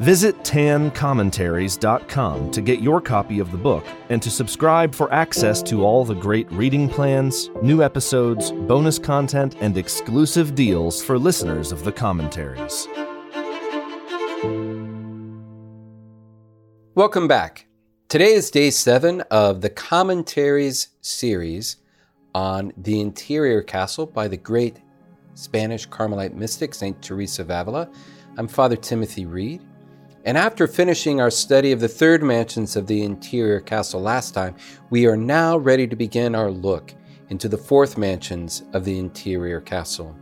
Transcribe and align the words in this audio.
Visit 0.00 0.38
tancommentaries.com 0.38 2.50
to 2.50 2.60
get 2.62 2.80
your 2.80 3.00
copy 3.00 3.38
of 3.38 3.52
the 3.52 3.58
book 3.58 3.84
and 4.08 4.22
to 4.22 4.30
subscribe 4.30 4.94
for 4.94 5.12
access 5.12 5.62
to 5.64 5.84
all 5.84 6.02
the 6.04 6.14
great 6.14 6.50
reading 6.50 6.88
plans, 6.88 7.50
new 7.62 7.82
episodes, 7.82 8.52
bonus 8.52 8.98
content, 8.98 9.56
and 9.60 9.76
exclusive 9.76 10.54
deals 10.54 11.04
for 11.04 11.18
listeners 11.18 11.72
of 11.72 11.84
the 11.84 11.92
commentaries. 11.92 12.88
Welcome 16.94 17.28
back. 17.28 17.66
Today 18.08 18.32
is 18.32 18.50
day 18.50 18.70
seven 18.70 19.20
of 19.30 19.60
the 19.60 19.70
commentaries 19.70 20.88
series 21.00 21.76
on 22.34 22.72
the 22.76 23.00
interior 23.00 23.62
castle 23.62 24.06
by 24.06 24.26
the 24.26 24.36
great 24.36 24.80
Spanish 25.34 25.86
Carmelite 25.86 26.34
mystic 26.34 26.74
St. 26.74 27.00
Teresa 27.02 27.42
of 27.42 27.50
Avila. 27.50 27.88
I'm 28.36 28.48
Father 28.48 28.76
Timothy 28.76 29.26
Reid. 29.26 29.62
And 30.24 30.38
after 30.38 30.68
finishing 30.68 31.20
our 31.20 31.30
study 31.30 31.72
of 31.72 31.80
the 31.80 31.88
third 31.88 32.22
mansions 32.22 32.76
of 32.76 32.86
the 32.86 33.02
interior 33.02 33.60
castle 33.60 34.00
last 34.00 34.34
time, 34.34 34.54
we 34.90 35.06
are 35.06 35.16
now 35.16 35.56
ready 35.56 35.86
to 35.88 35.96
begin 35.96 36.34
our 36.34 36.50
look 36.50 36.94
into 37.28 37.48
the 37.48 37.58
fourth 37.58 37.98
mansions 37.98 38.62
of 38.72 38.84
the 38.84 38.98
interior 38.98 39.60
castle. 39.60 40.16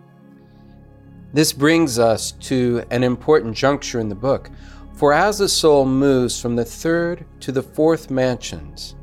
This 1.33 1.53
brings 1.53 1.99
us 1.99 2.33
to 2.33 2.83
an 2.91 3.05
important 3.05 3.55
juncture 3.55 4.01
in 4.01 4.09
the 4.09 4.15
book, 4.15 4.51
for 4.95 5.13
as 5.13 5.39
the 5.39 5.49
soul 5.49 5.85
moves 5.85 6.41
from 6.41 6.57
the 6.57 6.65
third 6.65 7.27
to 7.41 7.53
the 7.53 7.63
fourth 7.63 8.11
mansions, 8.11 8.97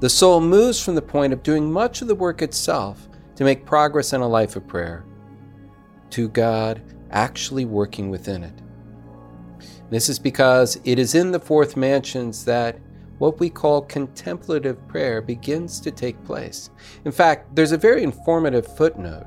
the 0.00 0.10
soul 0.10 0.40
moves 0.40 0.82
from 0.82 0.96
the 0.96 1.02
point 1.02 1.32
of 1.32 1.44
doing 1.44 1.70
much 1.70 2.02
of 2.02 2.08
the 2.08 2.14
work 2.14 2.42
itself 2.42 3.08
to 3.36 3.44
make 3.44 3.64
progress 3.64 4.12
in 4.12 4.20
a 4.20 4.28
life 4.28 4.56
of 4.56 4.66
prayer 4.66 5.04
to 6.10 6.28
God 6.28 6.82
actually 7.12 7.64
working 7.64 8.10
within 8.10 8.42
it. 8.42 8.61
This 9.92 10.08
is 10.08 10.18
because 10.18 10.80
it 10.84 10.98
is 10.98 11.14
in 11.14 11.32
the 11.32 11.38
fourth 11.38 11.76
mansions 11.76 12.46
that 12.46 12.78
what 13.18 13.38
we 13.38 13.50
call 13.50 13.82
contemplative 13.82 14.88
prayer 14.88 15.20
begins 15.20 15.78
to 15.80 15.90
take 15.90 16.24
place. 16.24 16.70
In 17.04 17.12
fact, 17.12 17.54
there's 17.54 17.72
a 17.72 17.76
very 17.76 18.02
informative 18.02 18.66
footnote 18.66 19.26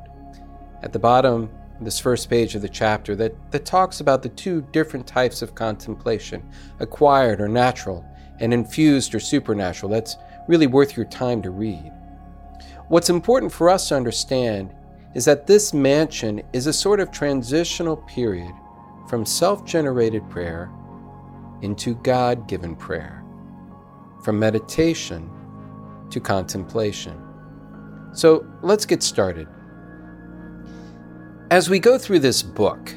at 0.81 0.91
the 0.91 0.97
bottom 0.97 1.51
of 1.77 1.85
this 1.85 1.99
first 1.99 2.31
page 2.31 2.55
of 2.55 2.63
the 2.63 2.67
chapter 2.67 3.15
that, 3.15 3.35
that 3.51 3.63
talks 3.63 3.99
about 3.99 4.23
the 4.23 4.29
two 4.29 4.67
different 4.71 5.05
types 5.05 5.43
of 5.43 5.53
contemplation 5.53 6.41
acquired 6.79 7.41
or 7.41 7.47
natural, 7.47 8.03
and 8.39 8.51
infused 8.51 9.13
or 9.13 9.19
supernatural. 9.19 9.91
That's 9.91 10.17
really 10.47 10.65
worth 10.65 10.97
your 10.97 11.05
time 11.05 11.43
to 11.43 11.51
read. 11.51 11.93
What's 12.87 13.11
important 13.11 13.51
for 13.51 13.69
us 13.69 13.89
to 13.89 13.95
understand 13.95 14.73
is 15.13 15.25
that 15.25 15.45
this 15.45 15.75
mansion 15.75 16.41
is 16.53 16.65
a 16.65 16.73
sort 16.73 16.99
of 16.99 17.11
transitional 17.11 17.97
period 17.97 18.51
from 19.07 19.25
self 19.25 19.65
generated 19.65 20.27
prayer 20.29 20.71
into 21.61 21.95
God 21.95 22.47
given 22.47 22.75
prayer, 22.75 23.23
from 24.23 24.39
meditation 24.39 25.29
to 26.09 26.19
contemplation. 26.19 27.21
So 28.13 28.45
let's 28.61 28.85
get 28.85 29.03
started. 29.03 29.47
As 31.51 31.69
we 31.69 31.79
go 31.79 31.97
through 31.97 32.19
this 32.19 32.41
book, 32.41 32.93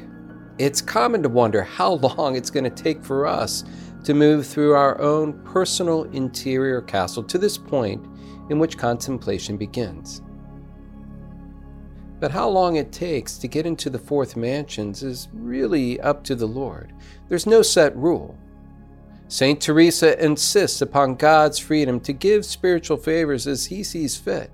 it's 0.58 0.80
common 0.80 1.22
to 1.22 1.28
wonder 1.28 1.62
how 1.62 1.92
long 2.16 2.36
it's 2.36 2.50
going 2.50 2.64
to 2.64 2.70
take 2.70 3.04
for 3.04 3.26
us 3.26 3.64
to 4.04 4.14
move 4.14 4.46
through 4.46 4.74
our 4.74 5.00
own 5.00 5.32
personal 5.44 6.04
interior 6.04 6.80
castle 6.80 7.22
to 7.24 7.38
this 7.38 7.58
point 7.58 8.04
in 8.48 8.58
which 8.58 8.78
contemplation 8.78 9.56
begins. 9.56 10.22
But 12.20 12.32
how 12.32 12.48
long 12.48 12.76
it 12.76 12.90
takes 12.90 13.38
to 13.38 13.48
get 13.48 13.66
into 13.66 13.90
the 13.90 13.98
fourth 13.98 14.36
mansions 14.36 15.02
is 15.02 15.28
really 15.32 16.00
up 16.00 16.24
to 16.24 16.34
the 16.34 16.46
Lord. 16.46 16.92
There's 17.28 17.46
no 17.46 17.62
set 17.62 17.96
rule. 17.96 18.36
St. 19.28 19.60
Teresa 19.60 20.22
insists 20.24 20.80
upon 20.80 21.14
God's 21.14 21.58
freedom 21.58 22.00
to 22.00 22.12
give 22.12 22.44
spiritual 22.44 22.96
favors 22.96 23.46
as 23.46 23.66
he 23.66 23.84
sees 23.84 24.16
fit. 24.16 24.50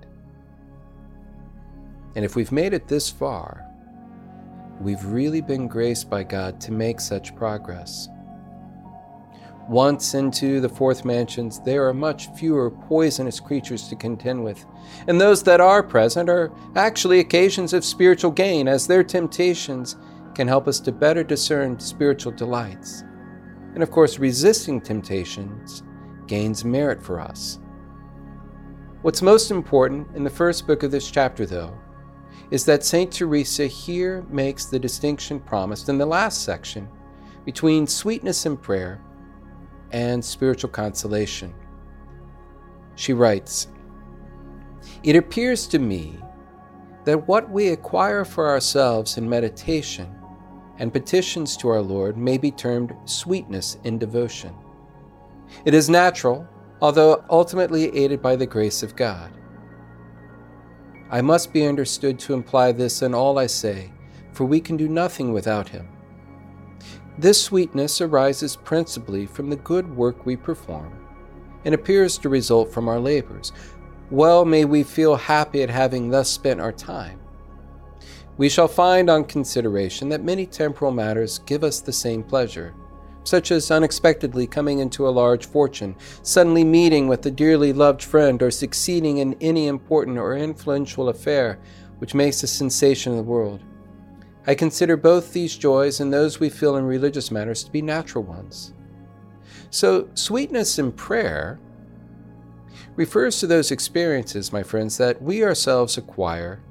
And 2.15 2.23
if 2.23 2.35
we've 2.35 2.51
made 2.51 2.73
it 2.73 2.87
this 2.87 3.09
far, 3.09 3.65
we've 4.79 5.03
really 5.05 5.41
been 5.41 5.67
graced 5.67 6.09
by 6.09 6.23
God 6.23 6.59
to 6.61 6.71
make 6.71 6.99
such 6.99 7.35
progress. 7.35 8.09
Once 9.67 10.13
into 10.13 10.61
the 10.61 10.69
fourth 10.69 11.03
mansions, 11.05 11.59
there 11.61 11.87
are 11.87 11.93
much 11.93 12.27
fewer 12.35 12.69
poisonous 12.69 13.39
creatures 13.39 13.87
to 13.87 13.95
contend 13.95 14.43
with, 14.43 14.63
and 15.07 15.19
those 15.19 15.41
that 15.41 15.59
are 15.59 15.81
present 15.81 16.29
are 16.29 16.51
actually 16.75 17.19
occasions 17.19 17.73
of 17.73 17.83
spiritual 17.83 18.29
gain, 18.29 18.67
as 18.67 18.85
their 18.85 19.03
temptations 19.03 19.95
can 20.35 20.47
help 20.47 20.67
us 20.67 20.79
to 20.79 20.91
better 20.91 21.23
discern 21.23 21.79
spiritual 21.79 22.31
delights. 22.31 23.03
And 23.73 23.81
of 23.81 23.89
course, 23.89 24.19
resisting 24.19 24.79
temptations 24.79 25.81
gains 26.27 26.63
merit 26.63 27.01
for 27.01 27.19
us. 27.19 27.59
What's 29.01 29.23
most 29.23 29.49
important 29.49 30.07
in 30.15 30.23
the 30.23 30.29
first 30.29 30.67
book 30.67 30.83
of 30.83 30.91
this 30.91 31.09
chapter, 31.09 31.45
though, 31.45 31.75
is 32.51 32.65
that 32.65 32.83
St. 32.83 33.11
Teresa 33.11 33.65
here 33.65 34.23
makes 34.29 34.65
the 34.65 34.77
distinction 34.77 35.39
promised 35.39 35.89
in 35.89 35.97
the 35.97 36.05
last 36.05 36.43
section 36.43 36.87
between 37.45 37.87
sweetness 37.87 38.45
in 38.45 38.57
prayer 38.57 39.01
and 39.91 40.23
spiritual 40.23 40.69
consolation. 40.69 41.53
She 42.95 43.13
writes 43.13 43.67
It 45.03 45.15
appears 45.15 45.67
to 45.67 45.79
me 45.79 46.17
that 47.05 47.27
what 47.27 47.49
we 47.49 47.69
acquire 47.69 48.25
for 48.25 48.49
ourselves 48.49 49.17
in 49.17 49.29
meditation 49.29 50.13
and 50.79 50.91
petitions 50.91 51.55
to 51.57 51.69
our 51.69 51.81
Lord 51.81 52.17
may 52.17 52.37
be 52.37 52.51
termed 52.51 52.95
sweetness 53.05 53.77
in 53.83 53.97
devotion. 53.97 54.53
It 55.63 55.73
is 55.73 55.89
natural, 55.89 56.47
although 56.81 57.23
ultimately 57.29 57.95
aided 57.95 58.21
by 58.21 58.35
the 58.35 58.45
grace 58.45 58.83
of 58.83 58.95
God. 58.95 59.31
I 61.09 61.21
must 61.21 61.53
be 61.53 61.65
understood 61.65 62.19
to 62.19 62.33
imply 62.33 62.71
this 62.71 63.01
in 63.01 63.13
all 63.13 63.37
I 63.37 63.47
say, 63.47 63.93
for 64.33 64.43
we 64.45 64.59
can 64.59 64.75
do 64.75 64.89
nothing 64.89 65.31
without 65.31 65.69
Him. 65.69 65.87
This 67.17 67.41
sweetness 67.41 68.01
arises 68.01 68.57
principally 68.57 69.25
from 69.25 69.49
the 69.49 69.55
good 69.55 69.95
work 69.95 70.25
we 70.25 70.35
perform 70.35 70.93
and 71.63 71.73
appears 71.73 72.17
to 72.17 72.29
result 72.29 72.73
from 72.73 72.89
our 72.89 72.99
labors. 72.99 73.53
Well 74.11 74.43
may 74.43 74.65
we 74.65 74.83
feel 74.83 75.15
happy 75.15 75.63
at 75.63 75.69
having 75.69 76.09
thus 76.09 76.29
spent 76.29 76.59
our 76.59 76.73
time. 76.73 77.19
We 78.37 78.49
shall 78.49 78.67
find 78.67 79.09
on 79.09 79.23
consideration 79.23 80.09
that 80.09 80.25
many 80.25 80.45
temporal 80.45 80.91
matters 80.91 81.39
give 81.39 81.63
us 81.63 81.79
the 81.79 81.93
same 81.93 82.21
pleasure, 82.21 82.75
such 83.23 83.49
as 83.49 83.71
unexpectedly 83.71 84.45
coming 84.45 84.79
into 84.79 85.07
a 85.07 85.09
large 85.09 85.45
fortune, 85.45 85.95
suddenly 86.21 86.65
meeting 86.65 87.07
with 87.07 87.25
a 87.25 87.31
dearly 87.31 87.71
loved 87.71 88.03
friend, 88.03 88.43
or 88.43 88.51
succeeding 88.51 89.19
in 89.19 89.37
any 89.39 89.67
important 89.67 90.17
or 90.17 90.35
influential 90.35 91.07
affair 91.07 91.59
which 91.99 92.13
makes 92.13 92.43
a 92.43 92.47
sensation 92.47 93.13
in 93.13 93.17
the 93.17 93.23
world. 93.23 93.61
I 94.47 94.55
consider 94.55 94.95
both 94.95 95.33
these 95.33 95.57
joys 95.57 95.99
and 95.99 96.13
those 96.13 96.39
we 96.39 96.49
feel 96.49 96.75
in 96.77 96.85
religious 96.85 97.31
matters 97.31 97.63
to 97.63 97.71
be 97.71 97.81
natural 97.81 98.23
ones. 98.23 98.73
So, 99.71 100.07
sweetness 100.13 100.77
in 100.77 100.91
prayer 100.91 101.59
refers 102.95 103.39
to 103.39 103.47
those 103.47 103.71
experiences, 103.71 104.53
my 104.53 104.63
friends, 104.63 104.97
that 104.97 105.21
we 105.21 105.43
ourselves 105.43 105.97
acquire 105.97 106.61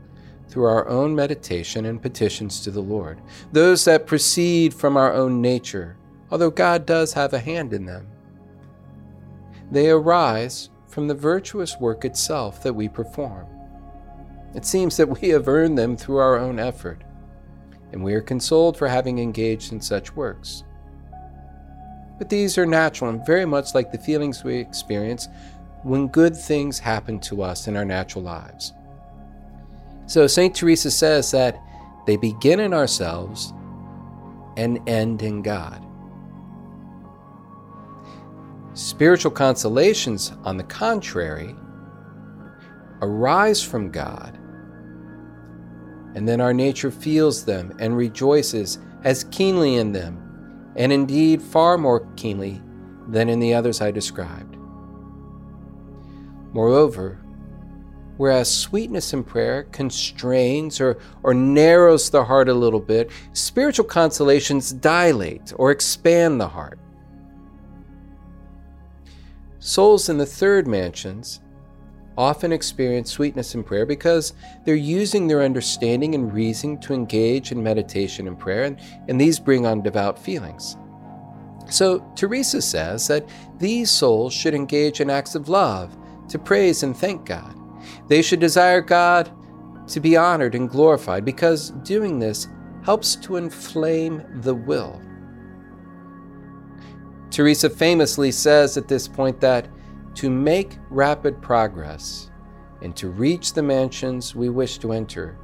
through 0.49 0.65
our 0.65 0.89
own 0.89 1.15
meditation 1.15 1.87
and 1.87 2.01
petitions 2.01 2.61
to 2.61 2.71
the 2.71 2.81
Lord, 2.81 3.21
those 3.53 3.85
that 3.87 4.07
proceed 4.07 4.73
from 4.73 4.97
our 4.97 5.13
own 5.13 5.41
nature, 5.41 5.97
although 6.31 6.51
God 6.51 6.87
does 6.87 7.13
have 7.13 7.33
a 7.33 7.39
hand 7.41 7.73
in 7.73 7.85
them. 7.85 8.07
They 9.71 9.91
arise 9.91 10.71
from 10.87 11.09
the 11.09 11.15
virtuous 11.15 11.77
work 11.81 12.05
itself 12.05 12.63
that 12.63 12.75
we 12.75 12.89
perform. 12.89 13.47
It 14.55 14.65
seems 14.65 14.97
that 14.97 15.21
we 15.21 15.31
have 15.31 15.49
earned 15.49 15.77
them 15.77 15.97
through 15.97 16.19
our 16.19 16.39
own 16.39 16.61
effort 16.61 17.03
and 17.95 18.03
we 18.03 18.13
are 18.13 18.21
consoled 18.21 18.77
for 18.77 18.89
having 18.89 19.21
engaged 19.21 19.73
in 19.73 19.81
such 19.81 20.17
works. 20.17 20.65
But 22.19 22.29
these 22.29 22.59
are 22.59 22.67
natural 22.67 23.11
and 23.11 23.25
very 23.25 23.45
much 23.45 23.73
like 23.73 23.93
the 23.93 23.99
feelings 23.99 24.43
we 24.43 24.57
experience 24.57 25.29
when 25.85 26.09
good 26.09 26.37
things 26.37 26.81
happen 26.81 27.21
to 27.21 27.41
us 27.41 27.69
in 27.69 27.77
our 27.77 27.85
natural 27.85 28.25
lives. 28.25 28.73
So 30.07 30.27
St. 30.27 30.53
Teresa 30.55 30.91
says 30.91 31.31
that 31.31 31.57
they 32.05 32.17
begin 32.17 32.59
in 32.59 32.75
ourselves 32.75 33.53
and 34.57 34.87
end 34.89 35.23
in 35.23 35.41
God. 35.41 35.81
Spiritual 38.73 39.31
consolations, 39.31 40.33
on 40.43 40.57
the 40.57 40.65
contrary, 40.65 41.55
arise 43.03 43.63
from 43.63 43.93
God, 43.93 44.37
and 46.15 46.29
then 46.29 46.41
our 46.41 46.55
nature 46.55 46.91
feels 46.91 47.45
them 47.45 47.77
and 47.79 47.97
rejoices 47.97 48.79
as 49.03 49.25
keenly 49.25 49.77
in 49.77 49.93
them, 49.93 50.73
and 50.77 50.93
indeed 50.93 51.43
far 51.43 51.77
more 51.77 52.07
keenly 52.17 52.63
than 53.09 53.29
in 53.29 53.41
the 53.41 53.55
others 53.55 53.81
I 53.81 53.91
described. 53.91 54.57
Moreover, 56.53 57.21
whereas 58.17 58.53
sweetness 58.53 59.13
in 59.13 59.25
prayer 59.25 59.65
constrains 59.65 60.81
or, 60.81 60.99
or 61.23 61.35
narrows 61.35 62.11
the 62.11 62.25
heart 62.25 62.49
a 62.49 62.55
little 62.55 62.81
bit, 62.81 63.11
spiritual 63.33 63.85
consolations 63.85 64.73
dilate 64.73 65.53
or 65.57 65.71
expand 65.71 66.41
the 66.41 66.49
heart. 66.49 66.79
Souls 69.59 70.09
in 70.09 70.19
the 70.19 70.27
third 70.27 70.67
mansions 70.69 71.41
often 72.17 72.53
experience 72.53 73.11
sweetness 73.11 73.55
in 73.55 73.65
prayer 73.65 73.87
because 73.87 74.35
they're 74.65 74.75
using 74.75 75.27
their 75.27 75.43
understanding 75.43 76.15
and 76.15 76.33
reasoning 76.33 76.79
to 76.81 76.95
engage 76.95 77.53
in 77.53 77.63
meditation 77.63 78.29
and 78.29 78.39
prayer, 78.39 78.65
and, 78.65 78.81
and 79.09 79.21
these 79.21 79.39
bring 79.39 79.67
on 79.67 79.83
devout 79.83 80.19
feelings. 80.19 80.77
So, 81.71 82.01
Teresa 82.15 82.61
says 82.61 83.09
that 83.09 83.29
these 83.59 83.91
souls 83.91 84.33
should 84.35 84.55
engage 84.55 85.01
in 85.01 85.11
acts 85.11 85.35
of 85.35 85.49
love 85.49 85.97
to 86.29 86.39
praise 86.39 86.83
and 86.83 86.97
thank 86.97 87.25
God. 87.25 87.55
They 88.09 88.23
should 88.23 88.41
desire 88.41 88.81
God 88.81 89.31
to 89.89 90.01
be 90.01 90.17
honored 90.17 90.55
and 90.55 90.69
glorified 90.69 91.25
because 91.25 91.71
doing 91.83 92.19
this 92.19 92.49
helps 92.85 93.17
to 93.17 93.37
inflame 93.37 94.23
the 94.43 94.55
will. 94.55 95.01
Teresa 97.31 97.69
famously 97.69 98.31
says 98.31 98.77
at 98.77 98.89
this 98.89 99.09
point 99.09 99.41
that 99.41 99.69
to 100.15 100.31
make 100.31 100.79
rapid 100.91 101.41
progress 101.43 102.31
and 102.83 102.95
to 102.97 103.09
reach 103.09 103.53
the 103.53 103.63
mansions 103.63 104.35
we 104.35 104.49
wish 104.49 104.79
to 104.79 104.93
enter, 104.93 105.39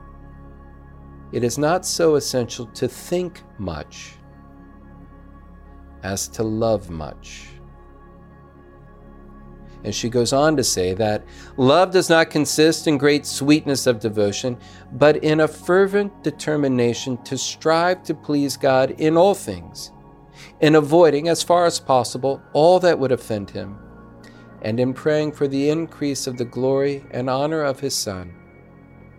it 1.33 1.45
is 1.45 1.59
not 1.59 1.87
so 1.87 2.17
essential 2.17 2.67
to 2.67 2.89
think 2.89 3.43
much 3.59 4.15
as 6.03 6.29
to 6.29 6.43
love 6.43 6.91
much. 6.91 7.49
And 9.83 9.95
she 9.95 10.11
goes 10.11 10.33
on 10.35 10.57
to 10.57 10.65
say 10.65 10.93
that 10.95 11.25
love 11.57 11.91
does 11.91 12.11
not 12.11 12.29
consist 12.29 12.87
in 12.87 12.99
great 12.99 13.25
sweetness 13.25 13.87
of 13.87 13.99
devotion, 13.99 14.59
but 14.93 15.17
in 15.25 15.41
a 15.41 15.49
fervent 15.49 16.23
determination 16.23 17.17
to 17.25 17.39
strive 17.39 18.03
to 18.03 18.15
please 18.15 18.57
God 18.57 18.91
in 18.99 19.17
all 19.17 19.35
things 19.35 19.93
in 20.61 20.75
avoiding, 20.75 21.29
as 21.29 21.43
far 21.43 21.67
as 21.67 21.81
possible, 21.81 22.43
all 22.53 22.79
that 22.81 22.99
would 22.99 23.13
offend 23.13 23.51
him, 23.51 23.79
and 24.63 24.79
in 24.79 24.93
praying 24.93 25.33
for 25.33 25.49
the 25.49 25.71
increase 25.71 26.27
of 26.27 26.37
the 26.37 26.45
glory 26.45 27.05
and 27.11 27.31
honor 27.31 27.63
of 27.63 27.81
his 27.81 27.95
Son, 27.95 28.33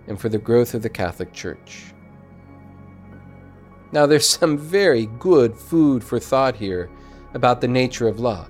and 0.08 0.20
for 0.20 0.30
the 0.30 0.38
growth 0.38 0.74
of 0.74 0.82
the 0.82 0.90
Catholic 0.90 1.34
Church. 1.34 1.94
Now, 3.92 4.06
there's 4.06 4.30
some 4.40 4.58
very 4.58 5.08
good 5.20 5.56
food 5.56 6.04
for 6.04 6.20
thought 6.20 6.56
here 6.56 6.90
about 7.34 7.62
the 7.62 7.68
nature 7.68 8.08
of 8.08 8.20
love. 8.20 8.50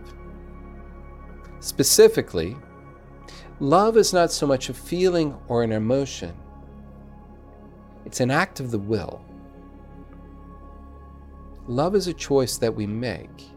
Specifically, 1.59 2.57
love 3.59 3.95
is 3.95 4.13
not 4.13 4.31
so 4.31 4.47
much 4.47 4.69
a 4.69 4.73
feeling 4.73 5.37
or 5.47 5.63
an 5.63 5.71
emotion, 5.71 6.35
it's 8.05 8.19
an 8.19 8.31
act 8.31 8.59
of 8.59 8.71
the 8.71 8.79
will. 8.79 9.23
Love 11.67 11.95
is 11.95 12.07
a 12.07 12.13
choice 12.13 12.57
that 12.57 12.75
we 12.75 12.87
make. 12.87 13.51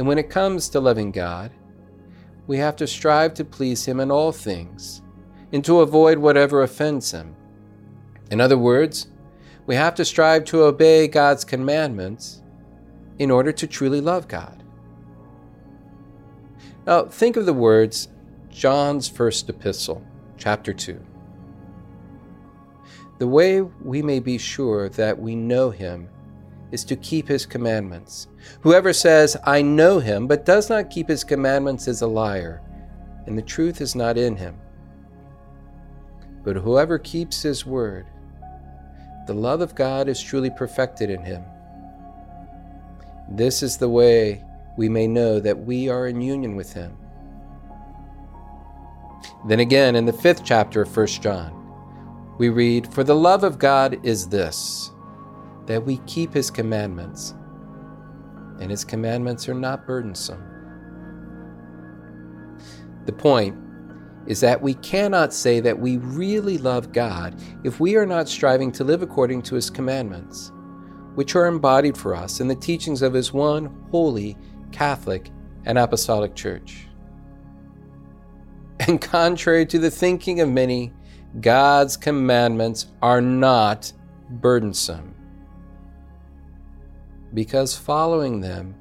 And 0.00 0.08
when 0.08 0.16
it 0.16 0.30
comes 0.30 0.70
to 0.70 0.80
loving 0.80 1.10
God, 1.10 1.50
we 2.46 2.56
have 2.56 2.74
to 2.76 2.86
strive 2.86 3.34
to 3.34 3.44
please 3.44 3.84
Him 3.84 4.00
in 4.00 4.10
all 4.10 4.32
things 4.32 5.02
and 5.52 5.62
to 5.66 5.80
avoid 5.80 6.16
whatever 6.16 6.62
offends 6.62 7.10
Him. 7.10 7.36
In 8.30 8.40
other 8.40 8.56
words, 8.56 9.08
we 9.66 9.74
have 9.74 9.94
to 9.96 10.06
strive 10.06 10.46
to 10.46 10.62
obey 10.62 11.06
God's 11.06 11.44
commandments 11.44 12.42
in 13.18 13.30
order 13.30 13.52
to 13.52 13.66
truly 13.66 14.00
love 14.00 14.26
God. 14.26 14.64
Now, 16.86 17.04
think 17.04 17.36
of 17.36 17.44
the 17.44 17.52
words 17.52 18.08
John's 18.48 19.06
first 19.06 19.50
epistle, 19.50 20.02
chapter 20.38 20.72
2. 20.72 20.98
The 23.18 23.28
way 23.28 23.60
we 23.60 24.00
may 24.00 24.20
be 24.20 24.38
sure 24.38 24.88
that 24.88 25.20
we 25.20 25.36
know 25.36 25.68
him 25.68 26.08
is 26.72 26.84
to 26.84 26.96
keep 26.96 27.28
his 27.28 27.44
commandments. 27.44 28.28
Whoever 28.60 28.92
says, 28.92 29.36
I 29.44 29.62
know 29.62 29.98
him, 29.98 30.26
but 30.26 30.44
does 30.44 30.70
not 30.70 30.90
keep 30.90 31.08
his 31.08 31.24
commandments 31.24 31.88
is 31.88 32.02
a 32.02 32.06
liar, 32.06 32.62
and 33.26 33.36
the 33.36 33.42
truth 33.42 33.80
is 33.80 33.94
not 33.94 34.16
in 34.16 34.36
him. 34.36 34.56
But 36.42 36.56
whoever 36.56 36.98
keeps 36.98 37.42
his 37.42 37.66
word, 37.66 38.06
the 39.26 39.34
love 39.34 39.60
of 39.60 39.74
God 39.74 40.08
is 40.08 40.20
truly 40.22 40.50
perfected 40.50 41.10
in 41.10 41.22
him. 41.22 41.44
This 43.30 43.62
is 43.62 43.76
the 43.76 43.88
way 43.88 44.44
we 44.76 44.88
may 44.88 45.06
know 45.06 45.38
that 45.40 45.58
we 45.58 45.88
are 45.88 46.08
in 46.08 46.20
union 46.20 46.56
with 46.56 46.72
him. 46.72 46.96
Then 49.46 49.60
again, 49.60 49.96
in 49.96 50.06
the 50.06 50.12
fifth 50.12 50.44
chapter 50.44 50.82
of 50.82 50.96
1 50.96 51.06
John, 51.06 51.56
we 52.38 52.48
read, 52.48 52.92
For 52.92 53.04
the 53.04 53.14
love 53.14 53.44
of 53.44 53.58
God 53.58 54.04
is 54.04 54.28
this, 54.28 54.90
that 55.66 55.84
we 55.84 55.98
keep 56.06 56.32
his 56.32 56.50
commandments, 56.50 57.34
and 58.60 58.70
his 58.70 58.84
commandments 58.84 59.48
are 59.48 59.54
not 59.54 59.86
burdensome. 59.86 60.44
The 63.06 63.12
point 63.12 63.56
is 64.26 64.40
that 64.40 64.60
we 64.60 64.74
cannot 64.74 65.32
say 65.32 65.60
that 65.60 65.78
we 65.78 65.96
really 65.96 66.58
love 66.58 66.92
God 66.92 67.40
if 67.64 67.80
we 67.80 67.96
are 67.96 68.06
not 68.06 68.28
striving 68.28 68.70
to 68.72 68.84
live 68.84 69.02
according 69.02 69.42
to 69.42 69.54
his 69.54 69.70
commandments, 69.70 70.52
which 71.14 71.34
are 71.34 71.46
embodied 71.46 71.96
for 71.96 72.14
us 72.14 72.40
in 72.40 72.46
the 72.46 72.54
teachings 72.54 73.02
of 73.02 73.14
his 73.14 73.32
one 73.32 73.86
holy, 73.90 74.36
Catholic, 74.70 75.30
and 75.64 75.78
Apostolic 75.78 76.34
Church. 76.34 76.86
And 78.80 79.00
contrary 79.00 79.66
to 79.66 79.78
the 79.78 79.90
thinking 79.90 80.40
of 80.40 80.48
many, 80.48 80.92
God's 81.40 81.96
commandments 81.96 82.86
are 83.02 83.20
not 83.20 83.92
burdensome 84.30 85.09
because 87.34 87.76
following 87.76 88.40
them 88.40 88.74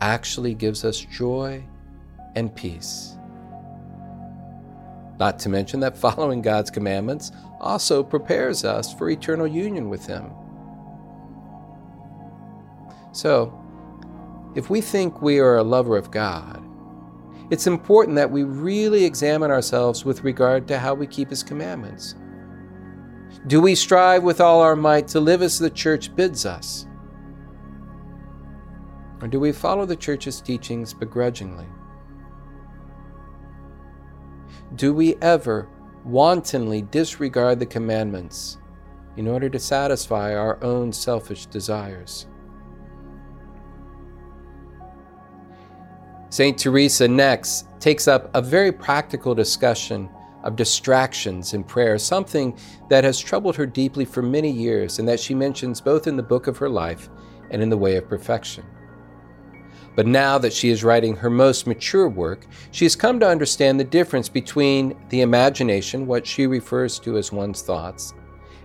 actually 0.00 0.54
gives 0.54 0.84
us 0.84 0.98
joy 1.00 1.64
and 2.34 2.54
peace. 2.54 3.16
Not 5.18 5.38
to 5.40 5.48
mention 5.48 5.80
that 5.80 5.96
following 5.96 6.42
God's 6.42 6.70
commandments 6.70 7.32
also 7.60 8.02
prepares 8.02 8.64
us 8.64 8.92
for 8.92 9.08
eternal 9.08 9.46
union 9.46 9.88
with 9.88 10.06
Him. 10.06 10.30
So, 13.12 13.58
if 14.54 14.68
we 14.68 14.80
think 14.80 15.22
we 15.22 15.38
are 15.38 15.56
a 15.56 15.62
lover 15.62 15.96
of 15.96 16.10
God, 16.10 16.62
it's 17.50 17.66
important 17.66 18.16
that 18.16 18.30
we 18.30 18.42
really 18.42 19.04
examine 19.04 19.50
ourselves 19.50 20.04
with 20.04 20.24
regard 20.24 20.66
to 20.68 20.78
how 20.78 20.94
we 20.94 21.06
keep 21.06 21.30
His 21.30 21.42
commandments. 21.42 22.14
Do 23.46 23.60
we 23.60 23.74
strive 23.74 24.22
with 24.22 24.40
all 24.40 24.60
our 24.60 24.76
might 24.76 25.08
to 25.08 25.20
live 25.20 25.40
as 25.40 25.58
the 25.58 25.70
church 25.70 26.14
bids 26.14 26.44
us? 26.44 26.86
Or 29.20 29.28
do 29.28 29.40
we 29.40 29.52
follow 29.52 29.86
the 29.86 29.96
church's 29.96 30.40
teachings 30.40 30.92
begrudgingly? 30.92 31.66
Do 34.74 34.92
we 34.92 35.16
ever 35.16 35.68
wantonly 36.04 36.82
disregard 36.82 37.58
the 37.58 37.66
commandments 37.66 38.58
in 39.16 39.26
order 39.26 39.48
to 39.48 39.58
satisfy 39.58 40.34
our 40.34 40.62
own 40.62 40.92
selfish 40.92 41.46
desires? 41.46 42.26
St. 46.28 46.58
Teresa 46.58 47.08
next 47.08 47.66
takes 47.80 48.06
up 48.06 48.30
a 48.34 48.42
very 48.42 48.70
practical 48.70 49.34
discussion 49.34 50.10
of 50.42 50.54
distractions 50.54 51.54
in 51.54 51.64
prayer, 51.64 51.96
something 51.96 52.58
that 52.90 53.04
has 53.04 53.18
troubled 53.18 53.56
her 53.56 53.64
deeply 53.64 54.04
for 54.04 54.20
many 54.20 54.50
years 54.50 54.98
and 54.98 55.08
that 55.08 55.18
she 55.18 55.34
mentions 55.34 55.80
both 55.80 56.06
in 56.06 56.16
the 56.16 56.22
book 56.22 56.46
of 56.46 56.58
her 56.58 56.68
life 56.68 57.08
and 57.50 57.62
in 57.62 57.70
the 57.70 57.76
way 57.78 57.96
of 57.96 58.08
perfection. 58.08 58.64
But 59.96 60.06
now 60.06 60.36
that 60.38 60.52
she 60.52 60.68
is 60.68 60.84
writing 60.84 61.16
her 61.16 61.30
most 61.30 61.66
mature 61.66 62.08
work, 62.08 62.46
she 62.70 62.84
has 62.84 62.94
come 62.94 63.18
to 63.18 63.28
understand 63.28 63.80
the 63.80 63.84
difference 63.84 64.28
between 64.28 64.94
the 65.08 65.22
imagination, 65.22 66.06
what 66.06 66.26
she 66.26 66.46
refers 66.46 66.98
to 67.00 67.16
as 67.16 67.32
one's 67.32 67.62
thoughts, 67.62 68.12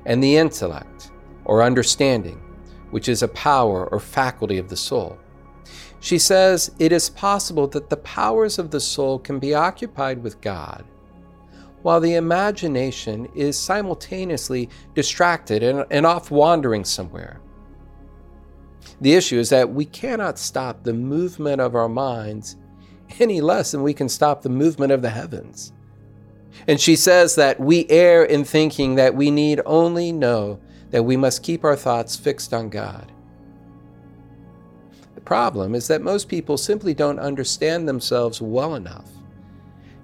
and 0.06 0.22
the 0.22 0.36
intellect, 0.36 1.12
or 1.46 1.64
understanding, 1.64 2.36
which 2.92 3.08
is 3.08 3.24
a 3.24 3.30
power 3.30 3.88
or 3.88 4.00
faculty 4.00 4.58
of 4.58 4.68
the 4.68 4.76
soul. 4.76 5.18
She 6.02 6.20
says 6.20 6.72
it 6.80 6.92
is 6.92 7.10
possible 7.10 7.68
that 7.68 7.90
the 7.90 7.98
powers 7.98 8.60
of 8.60 8.70
the 8.70 8.82
soul 8.82 9.18
can 9.18 9.40
be 9.40 9.54
occupied 9.54 10.22
with 10.22 10.42
God, 10.42 10.84
while 11.82 12.02
the 12.02 12.16
imagination 12.16 13.30
is 13.34 13.58
simultaneously 13.58 14.70
distracted 14.96 15.64
and, 15.64 15.86
and 15.92 16.06
off 16.06 16.30
wandering 16.30 16.84
somewhere. 16.84 17.40
The 19.02 19.14
issue 19.14 19.40
is 19.40 19.50
that 19.50 19.74
we 19.74 19.86
cannot 19.86 20.38
stop 20.38 20.84
the 20.84 20.94
movement 20.94 21.60
of 21.60 21.76
our 21.76 21.90
minds 21.90 22.56
any 23.20 23.42
less 23.42 23.72
than 23.72 23.84
we 23.84 23.94
can 23.94 24.08
stop 24.08 24.42
the 24.42 24.50
movement 24.50 24.92
of 24.92 25.02
the 25.02 25.10
heavens. 25.10 25.74
And 26.68 26.80
she 26.80 26.96
says 26.96 27.36
that 27.36 27.60
we 27.60 27.88
err 27.90 28.24
in 28.24 28.44
thinking 28.44 28.96
that 28.96 29.16
we 29.16 29.32
need 29.32 29.62
only 29.66 30.12
know 30.12 30.60
that 30.92 31.04
we 31.04 31.18
must 31.18 31.44
keep 31.44 31.64
our 31.64 31.76
thoughts 31.76 32.16
fixed 32.16 32.54
on 32.54 32.70
God. 32.70 33.12
The 35.16 35.22
problem 35.22 35.74
is 35.74 35.88
that 35.88 36.02
most 36.02 36.28
people 36.28 36.58
simply 36.58 36.94
don't 36.94 37.20
understand 37.20 37.88
themselves 37.88 38.42
well 38.42 38.76
enough 38.76 39.10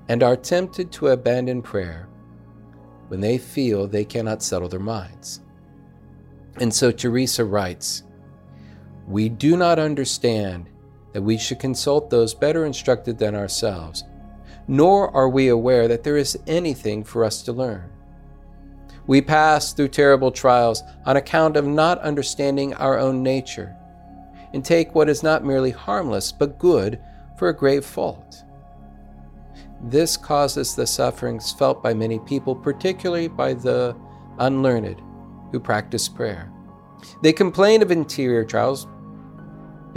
and 0.07 0.23
are 0.23 0.37
tempted 0.37 0.91
to 0.93 1.09
abandon 1.09 1.61
prayer 1.61 2.07
when 3.09 3.19
they 3.19 3.37
feel 3.37 3.87
they 3.87 4.05
cannot 4.05 4.41
settle 4.41 4.69
their 4.69 4.79
minds. 4.79 5.41
And 6.59 6.73
so 6.73 6.91
Teresa 6.91 7.45
writes 7.45 8.03
We 9.07 9.29
do 9.29 9.55
not 9.55 9.79
understand 9.79 10.69
that 11.13 11.21
we 11.21 11.37
should 11.37 11.59
consult 11.59 12.09
those 12.09 12.33
better 12.33 12.65
instructed 12.65 13.17
than 13.17 13.35
ourselves, 13.35 14.03
nor 14.67 15.15
are 15.15 15.29
we 15.29 15.47
aware 15.47 15.87
that 15.87 16.03
there 16.03 16.17
is 16.17 16.37
anything 16.45 17.03
for 17.03 17.23
us 17.23 17.41
to 17.43 17.53
learn. 17.53 17.89
We 19.07 19.21
pass 19.21 19.71
through 19.71 19.87
terrible 19.87 20.31
trials 20.31 20.83
on 21.05 21.15
account 21.15 21.55
of 21.55 21.65
not 21.65 21.99
understanding 21.99 22.73
our 22.73 22.99
own 22.99 23.23
nature, 23.23 23.73
and 24.53 24.63
take 24.63 24.93
what 24.93 25.07
is 25.07 25.23
not 25.23 25.45
merely 25.45 25.71
harmless 25.71 26.33
but 26.33 26.59
good 26.59 26.99
for 27.37 27.47
a 27.47 27.55
grave 27.55 27.85
fault. 27.85 28.43
This 29.83 30.17
causes 30.17 30.75
the 30.75 30.87
sufferings 30.87 31.53
felt 31.53 31.81
by 31.81 31.93
many 31.93 32.19
people, 32.19 32.55
particularly 32.55 33.29
by 33.29 33.53
the 33.53 33.95
unlearned 34.39 35.01
who 35.51 35.59
practice 35.59 36.09
prayer. 36.09 36.51
They 37.21 37.31
complain 37.31 37.81
of 37.81 37.91
interior 37.91 38.43
trials, 38.43 38.87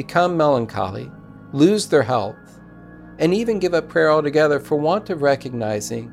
become 0.00 0.34
melancholy, 0.34 1.12
lose 1.52 1.86
their 1.86 2.02
health, 2.02 2.58
and 3.18 3.34
even 3.34 3.58
give 3.58 3.74
up 3.74 3.86
prayer 3.86 4.10
altogether 4.10 4.58
for 4.58 4.76
want 4.76 5.10
of 5.10 5.20
recognizing 5.20 6.10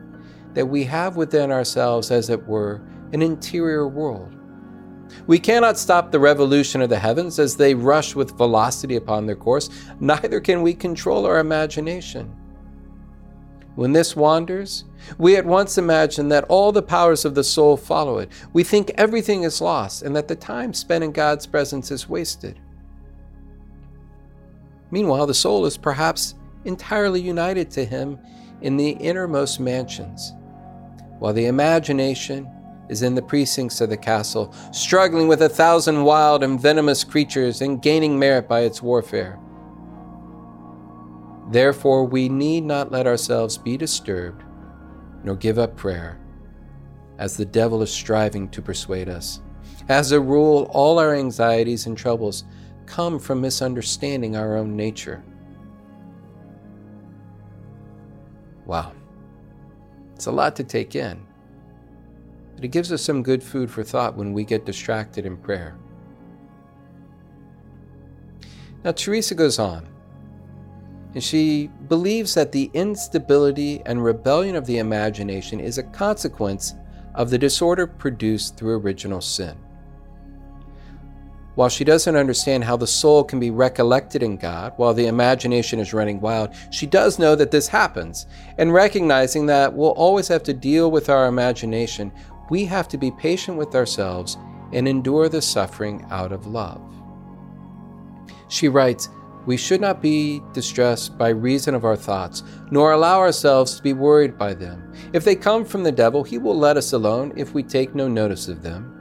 that 0.54 0.66
we 0.66 0.84
have 0.84 1.16
within 1.16 1.54
ourselves, 1.54 2.12
as 2.12 2.30
it 2.30 2.46
were, 2.46 2.82
an 3.14 3.22
interior 3.22 3.88
world. 3.88 4.36
We 5.26 5.40
cannot 5.40 5.78
stop 5.78 6.12
the 6.12 6.20
revolution 6.20 6.82
of 6.82 6.90
the 6.90 7.00
heavens 7.00 7.40
as 7.40 7.56
they 7.56 7.74
rush 7.74 8.14
with 8.14 8.38
velocity 8.38 8.98
upon 8.98 9.26
their 9.26 9.38
course, 9.38 9.70
neither 10.02 10.42
can 10.42 10.62
we 10.62 10.74
control 10.74 11.26
our 11.26 11.40
imagination. 11.40 12.36
When 13.76 13.94
this 13.94 14.18
wanders, 14.18 14.84
we 15.18 15.38
at 15.38 15.46
once 15.46 15.78
imagine 15.78 16.28
that 16.28 16.44
all 16.50 16.74
the 16.74 16.82
powers 16.82 17.24
of 17.24 17.36
the 17.36 17.44
soul 17.46 17.78
follow 17.78 18.18
it. 18.18 18.30
We 18.52 18.66
think 18.66 18.92
everything 18.96 19.44
is 19.44 19.62
lost 19.62 20.02
and 20.02 20.14
that 20.14 20.28
the 20.28 20.36
time 20.36 20.74
spent 20.74 21.06
in 21.06 21.14
God's 21.14 21.48
presence 21.48 21.90
is 21.90 22.10
wasted. 22.10 22.60
Meanwhile, 24.92 25.28
the 25.28 25.34
soul 25.34 25.66
is 25.66 25.78
perhaps 25.78 26.36
entirely 26.66 27.22
united 27.22 27.70
to 27.72 27.86
Him 27.86 28.20
in 28.62 28.78
the 28.78 28.92
innermost 28.92 29.60
mansions, 29.60 30.34
while 31.20 31.34
the 31.34 31.46
imagination 31.46 32.50
is 32.90 33.04
in 33.04 33.16
the 33.16 33.22
precincts 33.22 33.82
of 33.82 33.90
the 33.90 33.98
castle, 33.98 34.54
struggling 34.72 35.28
with 35.28 35.42
a 35.42 35.50
thousand 35.50 36.04
wild 36.04 36.44
and 36.44 36.60
venomous 36.60 37.04
creatures 37.04 37.62
and 37.62 37.82
gaining 37.82 38.18
merit 38.18 38.48
by 38.48 38.62
its 38.62 38.82
warfare. 38.82 39.40
Therefore, 41.50 42.06
we 42.06 42.30
need 42.30 42.64
not 42.64 42.92
let 42.92 43.08
ourselves 43.08 43.58
be 43.58 43.78
disturbed, 43.78 44.44
nor 45.24 45.36
give 45.36 45.60
up 45.60 45.76
prayer, 45.76 46.20
as 47.20 47.36
the 47.36 47.46
devil 47.46 47.82
is 47.82 47.92
striving 47.92 48.50
to 48.50 48.62
persuade 48.62 49.10
us. 49.10 49.42
As 49.90 50.12
a 50.12 50.20
rule, 50.20 50.70
all 50.74 51.00
our 51.00 51.14
anxieties 51.14 51.86
and 51.86 51.98
troubles 51.98 52.44
come 52.88 53.20
from 53.20 53.42
misunderstanding 53.42 54.36
our 54.36 54.58
own 54.58 54.76
nature. 54.76 55.24
Wow. 58.66 58.94
It's 60.16 60.26
a 60.26 60.32
lot 60.32 60.56
to 60.56 60.64
take 60.64 60.96
in, 60.96 61.24
but 62.56 62.66
it 62.66 62.70
gives 62.70 62.92
us 62.92 63.04
some 63.04 63.22
good 63.22 63.44
food 63.44 63.70
for 63.70 63.84
thought 63.84 64.16
when 64.16 64.34
we 64.34 64.44
get 64.44 64.66
distracted 64.66 65.26
in 65.26 65.38
prayer. 65.38 65.78
Now, 68.84 68.94
Teresa 68.94 69.36
goes 69.36 69.60
on 69.60 69.88
and 71.14 71.24
she 71.24 71.70
believes 71.88 72.34
that 72.34 72.52
the 72.52 72.72
instability 72.74 73.82
and 73.86 74.04
rebellion 74.04 74.56
of 74.56 74.66
the 74.66 74.80
imagination 74.80 75.60
is 75.60 75.78
a 75.78 75.84
consequence 75.84 76.74
of 77.16 77.30
the 77.30 77.38
disorder 77.38 77.86
produced 77.86 78.58
through 78.58 78.80
original 78.80 79.22
sin. 79.22 79.58
While 81.58 81.70
she 81.70 81.84
doesn't 81.84 82.16
understand 82.16 82.66
how 82.66 82.78
the 82.78 82.86
soul 82.86 83.24
can 83.24 83.40
be 83.40 83.50
recollected 83.50 84.22
in 84.22 84.38
God 84.38 84.74
while 84.76 84.94
the 84.94 85.08
imagination 85.08 85.80
is 85.80 85.92
running 85.92 86.22
wild, 86.22 86.52
she 86.70 86.86
does 86.86 87.18
know 87.18 87.34
that 87.34 87.50
this 87.50 87.68
happens. 87.68 88.28
And 88.60 88.72
recognizing 88.72 89.48
that 89.48 89.74
we'll 89.74 89.90
always 89.94 90.28
have 90.28 90.44
to 90.44 90.54
deal 90.54 90.92
with 90.92 91.10
our 91.10 91.26
imagination, 91.26 92.12
we 92.52 92.66
have 92.66 92.88
to 92.90 92.98
be 93.00 93.10
patient 93.10 93.58
with 93.58 93.74
ourselves 93.74 94.38
and 94.72 94.88
endure 94.88 95.30
the 95.30 95.42
suffering 95.42 96.06
out 96.12 96.32
of 96.32 96.46
love. 96.46 96.80
She 98.50 98.70
writes, 98.70 99.10
we 99.48 99.58
should 99.58 99.82
not 99.82 100.00
be 100.00 100.44
distressed 100.54 101.18
by 101.18 101.30
reason 101.30 101.74
of 101.74 101.86
our 101.86 101.96
thoughts, 101.96 102.44
nor 102.70 102.92
allow 102.92 103.18
ourselves 103.18 103.78
to 103.78 103.82
be 103.82 103.94
worried 103.94 104.38
by 104.38 104.54
them. 104.54 104.94
If 105.12 105.24
they 105.24 105.36
come 105.36 105.66
from 105.66 105.82
the 105.82 105.92
devil, 105.92 106.24
he 106.24 106.38
will 106.38 106.56
let 106.56 106.78
us 106.78 106.94
alone 106.94 107.34
if 107.36 107.56
we 107.56 107.64
take 107.64 107.96
no 107.96 108.08
notice 108.08 108.48
of 108.48 108.62
them. 108.62 108.97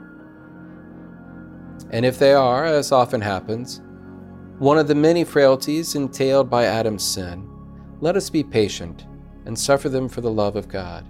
And 1.91 2.05
if 2.05 2.19
they 2.19 2.33
are, 2.33 2.65
as 2.65 2.91
often 2.91 3.21
happens, 3.21 3.81
one 4.59 4.77
of 4.77 4.87
the 4.87 4.95
many 4.95 5.23
frailties 5.23 5.95
entailed 5.95 6.49
by 6.49 6.65
Adam's 6.65 7.03
sin, 7.03 7.47
let 8.01 8.15
us 8.15 8.29
be 8.29 8.43
patient 8.43 9.05
and 9.45 9.57
suffer 9.57 9.87
them 9.87 10.09
for 10.09 10.21
the 10.21 10.31
love 10.31 10.55
of 10.55 10.67
God. 10.67 11.07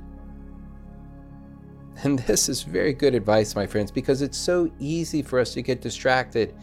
And 2.04 2.20
this 2.20 2.48
is 2.48 2.62
very 2.62 2.94
good 2.94 3.16
advice, 3.16 3.56
my 3.56 3.66
friends, 3.66 3.90
because 3.90 4.22
it's 4.22 4.38
so 4.38 4.72
easy 4.80 5.22
for 5.22 5.40
us 5.40 5.54
to 5.54 5.62
get 5.62 5.82
distracted 5.82 6.56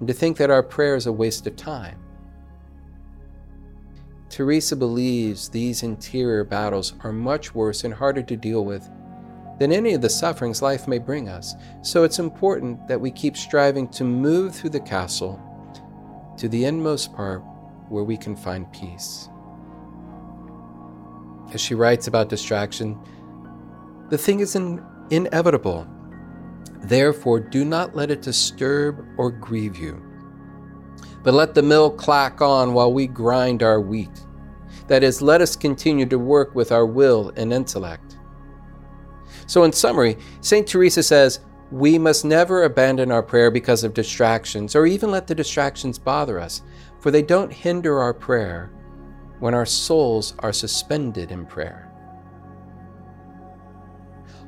and 0.00 0.08
to 0.08 0.14
think 0.14 0.36
that 0.38 0.50
our 0.50 0.62
prayer 0.62 0.96
is 0.96 1.06
a 1.06 1.12
waste 1.12 1.46
of 1.46 1.54
time. 1.54 1.98
Teresa 4.28 4.74
believes 4.74 5.48
these 5.48 5.82
interior 5.82 6.44
battles 6.44 6.94
are 7.04 7.12
much 7.12 7.54
worse 7.54 7.84
and 7.84 7.92
harder 7.92 8.22
to 8.22 8.36
deal 8.36 8.64
with 8.64 8.88
than 9.60 9.70
any 9.70 9.94
of 9.94 10.00
the 10.00 10.10
sufferings 10.10 10.62
life 10.62 10.88
may 10.88 10.98
bring 10.98 11.28
us, 11.28 11.54
so 11.82 12.02
it's 12.02 12.18
important 12.18 12.88
that 12.88 13.00
we 13.00 13.12
keep 13.12 13.36
striving 13.36 13.86
to 13.88 14.02
move 14.02 14.56
through 14.56 14.70
the 14.70 14.80
castle 14.80 15.38
to 16.38 16.48
the 16.48 16.64
inmost 16.64 17.12
part 17.12 17.42
where 17.90 18.02
we 18.02 18.16
can 18.16 18.34
find 18.34 18.72
peace. 18.72 19.28
As 21.52 21.60
she 21.60 21.74
writes 21.74 22.08
about 22.08 22.28
distraction, 22.28 22.98
the 24.08 24.18
thing 24.18 24.40
is 24.40 24.56
in- 24.56 24.82
inevitable 25.10 25.86
Therefore, 26.82 27.40
do 27.40 27.64
not 27.64 27.94
let 27.94 28.10
it 28.10 28.22
disturb 28.22 29.06
or 29.18 29.30
grieve 29.30 29.76
you. 29.76 30.02
But 31.22 31.34
let 31.34 31.54
the 31.54 31.62
mill 31.62 31.90
clack 31.90 32.40
on 32.40 32.72
while 32.72 32.92
we 32.92 33.06
grind 33.06 33.62
our 33.62 33.80
wheat. 33.80 34.24
That 34.86 35.02
is, 35.02 35.20
let 35.20 35.42
us 35.42 35.56
continue 35.56 36.06
to 36.06 36.18
work 36.18 36.54
with 36.54 36.72
our 36.72 36.86
will 36.86 37.32
and 37.36 37.52
intellect. 37.52 38.09
So, 39.50 39.64
in 39.64 39.72
summary, 39.72 40.16
St. 40.42 40.64
Teresa 40.64 41.02
says, 41.02 41.40
we 41.72 41.98
must 41.98 42.24
never 42.24 42.62
abandon 42.62 43.10
our 43.10 43.20
prayer 43.20 43.50
because 43.50 43.82
of 43.82 43.94
distractions, 43.94 44.76
or 44.76 44.86
even 44.86 45.10
let 45.10 45.26
the 45.26 45.34
distractions 45.34 45.98
bother 45.98 46.38
us, 46.38 46.62
for 47.00 47.10
they 47.10 47.22
don't 47.22 47.52
hinder 47.52 47.98
our 47.98 48.14
prayer 48.14 48.70
when 49.40 49.52
our 49.52 49.66
souls 49.66 50.34
are 50.38 50.52
suspended 50.52 51.32
in 51.32 51.46
prayer. 51.46 51.90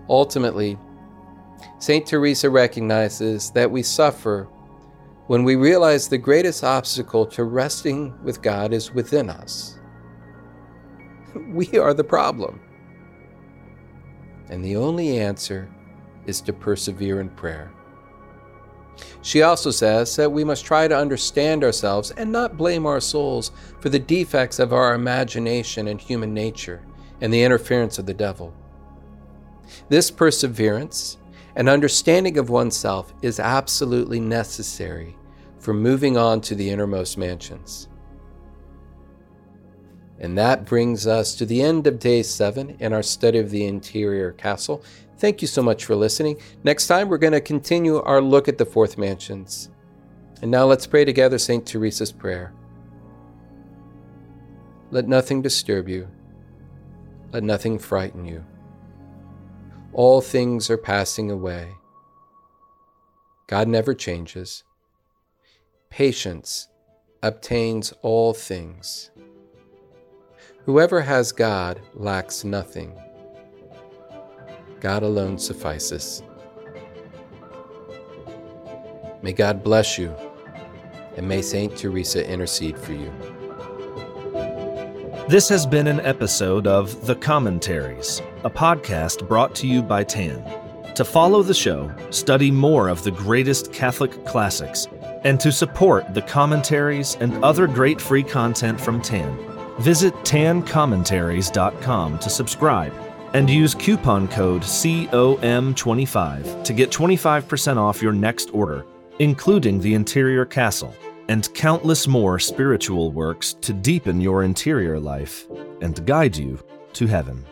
Ultimately, 0.08 0.78
St. 1.80 2.06
Teresa 2.06 2.48
recognizes 2.48 3.50
that 3.50 3.68
we 3.68 3.82
suffer 3.82 4.44
when 5.26 5.42
we 5.42 5.56
realize 5.56 6.06
the 6.06 6.16
greatest 6.16 6.62
obstacle 6.62 7.26
to 7.26 7.42
resting 7.42 8.16
with 8.22 8.40
God 8.40 8.72
is 8.72 8.94
within 8.94 9.30
us. 9.30 9.80
We 11.48 11.76
are 11.76 11.92
the 11.92 12.04
problem. 12.04 12.60
And 14.48 14.64
the 14.64 14.76
only 14.76 15.18
answer 15.18 15.68
is 16.26 16.40
to 16.42 16.52
persevere 16.52 17.20
in 17.20 17.30
prayer. 17.30 17.72
She 19.22 19.42
also 19.42 19.70
says 19.70 20.14
that 20.16 20.30
we 20.30 20.44
must 20.44 20.64
try 20.64 20.86
to 20.86 20.96
understand 20.96 21.64
ourselves 21.64 22.10
and 22.12 22.30
not 22.30 22.56
blame 22.56 22.86
our 22.86 23.00
souls 23.00 23.50
for 23.80 23.88
the 23.88 23.98
defects 23.98 24.58
of 24.58 24.72
our 24.72 24.94
imagination 24.94 25.88
and 25.88 26.00
human 26.00 26.34
nature 26.34 26.82
and 27.20 27.32
the 27.32 27.42
interference 27.42 27.98
of 27.98 28.06
the 28.06 28.14
devil. 28.14 28.52
This 29.88 30.10
perseverance 30.10 31.18
and 31.56 31.68
understanding 31.68 32.38
of 32.38 32.50
oneself 32.50 33.12
is 33.22 33.40
absolutely 33.40 34.20
necessary 34.20 35.16
for 35.58 35.72
moving 35.72 36.16
on 36.16 36.40
to 36.42 36.54
the 36.54 36.68
innermost 36.68 37.16
mansions. 37.16 37.88
And 40.22 40.38
that 40.38 40.64
brings 40.64 41.06
us 41.08 41.34
to 41.34 41.44
the 41.44 41.60
end 41.60 41.88
of 41.88 41.98
day 41.98 42.22
seven 42.22 42.76
in 42.78 42.92
our 42.92 43.02
study 43.02 43.38
of 43.38 43.50
the 43.50 43.66
interior 43.66 44.30
castle. 44.32 44.84
Thank 45.18 45.42
you 45.42 45.48
so 45.48 45.62
much 45.62 45.84
for 45.84 45.96
listening. 45.96 46.40
Next 46.62 46.86
time, 46.86 47.08
we're 47.08 47.18
going 47.18 47.32
to 47.32 47.40
continue 47.40 48.00
our 48.02 48.22
look 48.22 48.46
at 48.46 48.56
the 48.56 48.64
fourth 48.64 48.96
mansions. 48.96 49.68
And 50.40 50.50
now 50.50 50.64
let's 50.64 50.86
pray 50.86 51.04
together 51.04 51.38
St. 51.38 51.66
Teresa's 51.66 52.12
prayer. 52.12 52.54
Let 54.92 55.08
nothing 55.08 55.42
disturb 55.42 55.88
you. 55.88 56.08
Let 57.32 57.42
nothing 57.42 57.78
frighten 57.78 58.24
you. 58.24 58.44
All 59.92 60.20
things 60.20 60.70
are 60.70 60.78
passing 60.78 61.32
away. 61.32 61.68
God 63.48 63.66
never 63.66 63.92
changes. 63.92 64.62
Patience 65.90 66.68
obtains 67.22 67.92
all 68.02 68.34
things. 68.34 69.10
Whoever 70.64 71.00
has 71.00 71.32
God 71.32 71.80
lacks 71.94 72.44
nothing. 72.44 72.96
God 74.78 75.02
alone 75.02 75.36
suffices. 75.36 76.22
May 79.22 79.32
God 79.32 79.64
bless 79.64 79.98
you, 79.98 80.14
and 81.16 81.26
may 81.26 81.42
St. 81.42 81.76
Teresa 81.76 82.24
intercede 82.24 82.78
for 82.78 82.92
you. 82.92 83.12
This 85.28 85.48
has 85.48 85.66
been 85.66 85.88
an 85.88 85.98
episode 86.00 86.68
of 86.68 87.06
The 87.06 87.16
Commentaries, 87.16 88.22
a 88.44 88.50
podcast 88.50 89.26
brought 89.26 89.56
to 89.56 89.66
you 89.66 89.82
by 89.82 90.04
TAN. 90.04 90.44
To 90.94 91.04
follow 91.04 91.42
the 91.42 91.54
show, 91.54 91.92
study 92.10 92.52
more 92.52 92.86
of 92.86 93.02
the 93.02 93.10
greatest 93.10 93.72
Catholic 93.72 94.24
classics, 94.26 94.86
and 95.24 95.40
to 95.40 95.50
support 95.50 96.14
the 96.14 96.22
commentaries 96.22 97.16
and 97.18 97.44
other 97.44 97.66
great 97.66 98.00
free 98.00 98.22
content 98.22 98.80
from 98.80 99.02
TAN, 99.02 99.36
visit 99.82 100.14
tancommentaries.com 100.24 102.18
to 102.18 102.30
subscribe 102.30 102.94
and 103.34 103.50
use 103.50 103.74
coupon 103.74 104.28
code 104.28 104.62
COM25 104.62 106.64
to 106.64 106.72
get 106.72 106.90
25% 106.90 107.76
off 107.76 108.00
your 108.00 108.12
next 108.12 108.54
order, 108.54 108.86
including 109.18 109.80
the 109.80 109.94
interior 109.94 110.44
castle 110.44 110.94
and 111.28 111.52
countless 111.54 112.06
more 112.06 112.38
spiritual 112.38 113.10
works 113.10 113.54
to 113.54 113.72
deepen 113.72 114.20
your 114.20 114.44
interior 114.44 115.00
life 115.00 115.48
and 115.80 116.06
guide 116.06 116.36
you 116.36 116.60
to 116.92 117.06
heaven. 117.06 117.44